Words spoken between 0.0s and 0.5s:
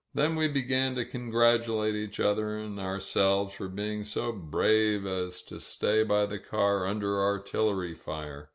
Then we